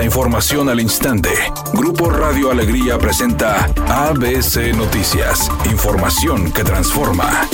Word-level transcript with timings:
La 0.00 0.06
información 0.06 0.70
al 0.70 0.80
instante. 0.80 1.28
Grupo 1.74 2.08
Radio 2.08 2.50
Alegría 2.50 2.96
presenta 2.96 3.66
ABC 3.86 4.74
Noticias. 4.74 5.50
Información 5.70 6.50
que 6.52 6.64
transforma. 6.64 7.46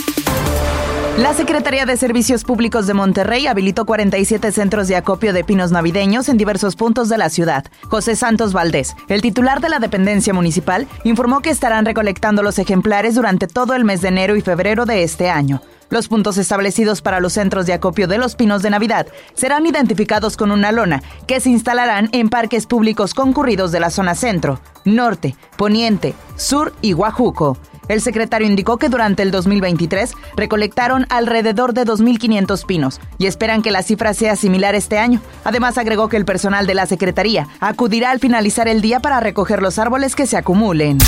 La 1.19 1.35
Secretaría 1.35 1.87
de 1.87 1.96
Servicios 1.96 2.45
Públicos 2.45 2.87
de 2.87 2.95
Monterrey 2.95 3.48
habilitó 3.48 3.85
47 3.85 4.53
centros 4.53 4.87
de 4.87 4.95
acopio 4.95 5.32
de 5.32 5.43
pinos 5.43 5.72
navideños 5.72 6.29
en 6.29 6.37
diversos 6.37 6.77
puntos 6.77 7.09
de 7.09 7.19
la 7.19 7.30
ciudad. 7.30 7.64
José 7.88 8.14
Santos 8.14 8.53
Valdés, 8.53 8.94
el 9.08 9.22
titular 9.22 9.60
de 9.60 9.69
la 9.69 9.81
dependencia 9.81 10.33
municipal, 10.33 10.87
informó 11.03 11.42
que 11.42 11.51
estarán 11.51 11.85
recolectando 11.85 12.44
los 12.44 12.60
ejemplares 12.60 13.17
durante 13.17 13.49
todo 13.49 13.74
el 13.74 13.85
mes 13.85 14.03
de 14.03 14.08
enero 14.08 14.37
y 14.37 14.40
febrero 14.40 14.87
de 14.87 15.03
este 15.03 15.31
año. 15.31 15.63
Los 15.88 16.09
puntos 16.09 16.37
establecidos 16.37 17.00
para 17.00 17.20
los 17.20 17.34
centros 17.34 17.66
de 17.66 17.73
acopio 17.73 18.09
de 18.09 18.19
los 18.19 18.34
pinos 18.34 18.62
de 18.62 18.70
Navidad 18.70 19.06
serán 19.34 19.66
identificados 19.66 20.37
con 20.37 20.51
una 20.51 20.73
lona 20.73 21.02
que 21.27 21.41
se 21.41 21.51
instalarán 21.51 22.09
en 22.12 22.28
parques 22.28 22.66
públicos 22.66 23.14
concurridos 23.14 23.70
de 23.70 23.80
la 23.80 23.91
zona 23.91 24.14
centro, 24.14 24.61
norte, 24.84 25.37
poniente, 25.56 26.14
sur 26.37 26.75
y 26.83 26.92
Guajuco. 26.92 27.56
El 27.88 28.01
secretario 28.01 28.48
indicó 28.48 28.78
que 28.78 28.88
durante 28.88 29.23
el 29.23 29.30
2023 29.30 30.12
recolectaron 30.37 31.06
alrededor 31.09 31.73
de 31.73 31.84
2.500 31.84 32.66
pinos 32.66 33.00
y 33.19 33.27
esperan 33.27 33.62
que 33.62 33.70
la 33.70 33.84
cifra 33.84 34.12
sea 34.12 34.34
similar 34.34 34.75
este 34.75 34.98
año. 34.98 35.20
Además, 35.45 35.78
agregó 35.78 36.09
que 36.09 36.16
el 36.16 36.25
personal 36.25 36.66
de 36.66 36.75
la 36.75 36.87
Secretaría 36.87 37.47
acudirá 37.61 38.11
al 38.11 38.19
finalizar 38.19 38.66
el 38.66 38.80
día 38.80 38.98
para 38.98 39.20
recoger 39.20 39.62
los 39.62 39.78
árboles 39.78 40.16
que 40.16 40.27
se 40.27 40.37
acumulen. 40.37 40.98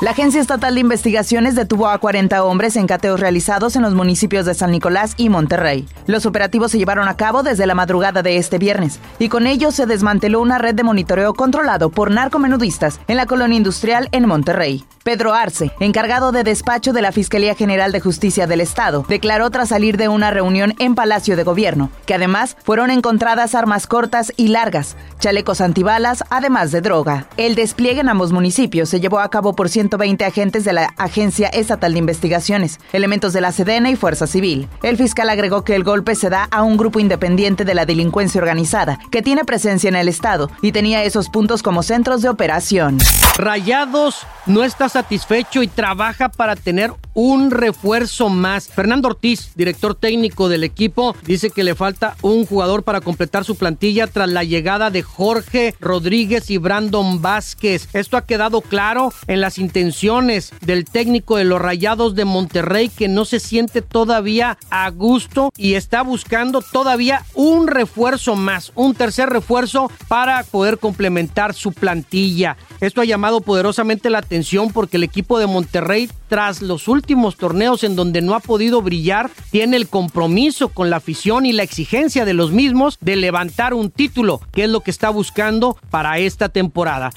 La 0.00 0.12
Agencia 0.12 0.40
Estatal 0.40 0.76
de 0.76 0.80
Investigaciones 0.80 1.56
detuvo 1.56 1.88
a 1.88 1.98
40 1.98 2.44
hombres 2.44 2.76
en 2.76 2.86
cateos 2.86 3.18
realizados 3.18 3.74
en 3.74 3.82
los 3.82 3.94
municipios 3.94 4.46
de 4.46 4.54
San 4.54 4.70
Nicolás 4.70 5.14
y 5.16 5.28
Monterrey. 5.28 5.88
Los 6.06 6.24
operativos 6.24 6.70
se 6.70 6.78
llevaron 6.78 7.08
a 7.08 7.16
cabo 7.16 7.42
desde 7.42 7.66
la 7.66 7.74
madrugada 7.74 8.22
de 8.22 8.36
este 8.36 8.58
viernes 8.58 9.00
y 9.18 9.28
con 9.28 9.48
ellos 9.48 9.74
se 9.74 9.86
desmanteló 9.86 10.40
una 10.40 10.58
red 10.58 10.76
de 10.76 10.84
monitoreo 10.84 11.34
controlado 11.34 11.90
por 11.90 12.12
narcomenudistas 12.12 13.00
en 13.08 13.16
la 13.16 13.26
colonia 13.26 13.56
industrial 13.56 14.08
en 14.12 14.28
Monterrey. 14.28 14.84
Pedro 15.08 15.32
Arce, 15.32 15.72
encargado 15.80 16.32
de 16.32 16.44
despacho 16.44 16.92
de 16.92 17.00
la 17.00 17.12
Fiscalía 17.12 17.54
General 17.54 17.92
de 17.92 18.00
Justicia 18.00 18.46
del 18.46 18.60
Estado, 18.60 19.06
declaró 19.08 19.48
tras 19.50 19.70
salir 19.70 19.96
de 19.96 20.08
una 20.08 20.30
reunión 20.30 20.74
en 20.78 20.94
Palacio 20.94 21.34
de 21.34 21.44
Gobierno 21.44 21.90
que 22.04 22.12
además 22.12 22.58
fueron 22.62 22.90
encontradas 22.90 23.54
armas 23.54 23.86
cortas 23.86 24.34
y 24.36 24.48
largas, 24.48 24.96
chalecos 25.18 25.62
antibalas, 25.62 26.24
además 26.28 26.72
de 26.72 26.82
droga. 26.82 27.26
El 27.38 27.54
despliegue 27.54 28.02
en 28.02 28.10
ambos 28.10 28.32
municipios 28.32 28.90
se 28.90 29.00
llevó 29.00 29.20
a 29.20 29.30
cabo 29.30 29.56
por 29.56 29.70
120 29.88 30.24
agentes 30.26 30.64
de 30.64 30.74
la 30.74 30.92
Agencia 30.98 31.48
Estatal 31.48 31.94
de 31.94 31.98
Investigaciones, 31.98 32.78
elementos 32.92 33.32
de 33.32 33.40
la 33.40 33.52
Sedena 33.52 33.90
y 33.90 33.96
Fuerza 33.96 34.26
Civil. 34.26 34.68
El 34.82 34.98
fiscal 34.98 35.30
agregó 35.30 35.64
que 35.64 35.74
el 35.74 35.82
golpe 35.82 36.14
se 36.14 36.28
da 36.28 36.46
a 36.50 36.62
un 36.62 36.76
grupo 36.76 37.00
independiente 37.00 37.64
de 37.64 37.74
la 37.74 37.86
delincuencia 37.86 38.40
organizada 38.40 38.98
que 39.10 39.22
tiene 39.22 39.44
presencia 39.44 39.88
en 39.88 39.96
el 39.96 40.08
Estado 40.08 40.50
y 40.60 40.72
tenía 40.72 41.02
esos 41.04 41.30
puntos 41.30 41.62
como 41.62 41.82
centros 41.82 42.20
de 42.20 42.28
operación. 42.28 42.98
Rayados 43.38 44.26
no 44.46 44.62
está 44.62 44.88
satisfecho 44.88 45.62
y 45.62 45.68
trabaja 45.68 46.28
para 46.28 46.54
tener 46.54 46.92
un 47.20 47.50
refuerzo 47.50 48.28
más. 48.28 48.68
Fernando 48.68 49.08
Ortiz, 49.08 49.50
director 49.56 49.96
técnico 49.96 50.48
del 50.48 50.62
equipo, 50.62 51.16
dice 51.26 51.50
que 51.50 51.64
le 51.64 51.74
falta 51.74 52.16
un 52.22 52.46
jugador 52.46 52.84
para 52.84 53.00
completar 53.00 53.44
su 53.44 53.56
plantilla 53.56 54.06
tras 54.06 54.28
la 54.28 54.44
llegada 54.44 54.92
de 54.92 55.02
Jorge 55.02 55.74
Rodríguez 55.80 56.48
y 56.48 56.58
Brandon 56.58 57.20
Vázquez. 57.20 57.88
Esto 57.92 58.16
ha 58.16 58.24
quedado 58.24 58.60
claro 58.60 59.12
en 59.26 59.40
las 59.40 59.58
intenciones 59.58 60.52
del 60.60 60.84
técnico 60.84 61.36
de 61.36 61.44
los 61.44 61.60
Rayados 61.60 62.14
de 62.14 62.24
Monterrey 62.24 62.88
que 62.88 63.08
no 63.08 63.24
se 63.24 63.40
siente 63.40 63.82
todavía 63.82 64.56
a 64.70 64.88
gusto 64.90 65.50
y 65.56 65.74
está 65.74 66.02
buscando 66.02 66.62
todavía 66.62 67.24
un 67.34 67.66
refuerzo 67.66 68.36
más, 68.36 68.70
un 68.76 68.94
tercer 68.94 69.28
refuerzo 69.28 69.90
para 70.06 70.44
poder 70.44 70.78
complementar 70.78 71.52
su 71.52 71.72
plantilla. 71.72 72.56
Esto 72.80 73.00
ha 73.00 73.04
llamado 73.04 73.40
poderosamente 73.40 74.08
la 74.08 74.18
atención 74.18 74.70
porque 74.72 74.98
el 74.98 75.02
equipo 75.02 75.40
de 75.40 75.48
Monterrey, 75.48 76.08
tras 76.28 76.62
los 76.62 76.86
últimos 77.08 77.38
torneos 77.38 77.84
en 77.84 77.96
donde 77.96 78.20
no 78.20 78.34
ha 78.34 78.40
podido 78.40 78.82
brillar, 78.82 79.30
tiene 79.50 79.78
el 79.78 79.88
compromiso 79.88 80.68
con 80.68 80.90
la 80.90 80.96
afición 80.96 81.46
y 81.46 81.52
la 81.52 81.62
exigencia 81.62 82.26
de 82.26 82.34
los 82.34 82.52
mismos 82.52 82.98
de 83.00 83.16
levantar 83.16 83.72
un 83.72 83.90
título, 83.90 84.42
que 84.52 84.64
es 84.64 84.68
lo 84.68 84.82
que 84.82 84.90
está 84.90 85.08
buscando 85.08 85.78
para 85.88 86.18
esta 86.18 86.50
temporada. 86.50 87.10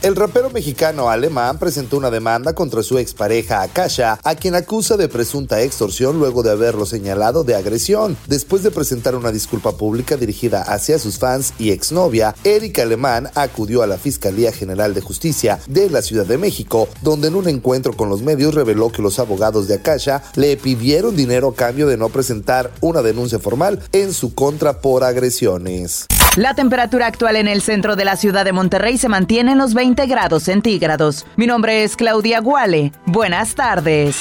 El 0.00 0.14
rapero 0.14 0.48
mexicano 0.50 1.10
Alemán 1.10 1.58
presentó 1.58 1.96
una 1.96 2.08
demanda 2.08 2.52
contra 2.52 2.84
su 2.84 2.98
expareja 2.98 3.62
Akasha, 3.62 4.20
a 4.22 4.36
quien 4.36 4.54
acusa 4.54 4.96
de 4.96 5.08
presunta 5.08 5.60
extorsión 5.60 6.20
luego 6.20 6.44
de 6.44 6.52
haberlo 6.52 6.86
señalado 6.86 7.42
de 7.42 7.56
agresión. 7.56 8.16
Después 8.28 8.62
de 8.62 8.70
presentar 8.70 9.16
una 9.16 9.32
disculpa 9.32 9.76
pública 9.76 10.16
dirigida 10.16 10.62
hacia 10.62 11.00
sus 11.00 11.18
fans 11.18 11.52
y 11.58 11.72
exnovia, 11.72 12.36
Eric 12.44 12.78
Alemán 12.78 13.28
acudió 13.34 13.82
a 13.82 13.88
la 13.88 13.98
Fiscalía 13.98 14.52
General 14.52 14.94
de 14.94 15.00
Justicia 15.00 15.58
de 15.66 15.90
la 15.90 16.00
Ciudad 16.00 16.26
de 16.26 16.38
México, 16.38 16.88
donde 17.02 17.26
en 17.26 17.34
un 17.34 17.48
encuentro 17.48 17.94
con 17.94 18.08
los 18.08 18.22
medios 18.22 18.54
reveló 18.54 18.92
que 18.92 19.02
los 19.02 19.18
abogados 19.18 19.66
de 19.66 19.74
Akasha 19.74 20.22
le 20.36 20.56
pidieron 20.56 21.16
dinero 21.16 21.48
a 21.48 21.54
cambio 21.56 21.88
de 21.88 21.96
no 21.96 22.08
presentar 22.08 22.70
una 22.80 23.02
denuncia 23.02 23.40
formal 23.40 23.82
en 23.90 24.12
su 24.12 24.32
contra 24.32 24.80
por 24.80 25.02
agresiones. 25.02 26.06
La 26.38 26.54
temperatura 26.54 27.06
actual 27.08 27.34
en 27.34 27.48
el 27.48 27.62
centro 27.62 27.96
de 27.96 28.04
la 28.04 28.14
ciudad 28.14 28.44
de 28.44 28.52
Monterrey 28.52 28.96
se 28.96 29.08
mantiene 29.08 29.50
en 29.50 29.58
los 29.58 29.74
20 29.74 30.06
grados 30.06 30.44
centígrados. 30.44 31.26
Mi 31.34 31.48
nombre 31.48 31.82
es 31.82 31.96
Claudia 31.96 32.38
Guale. 32.38 32.92
Buenas 33.06 33.56
tardes. 33.56 34.16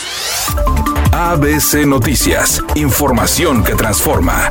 ABC 1.11 1.85
Noticias. 1.85 2.63
Información 2.73 3.63
que 3.63 3.75
transforma. 3.75 4.49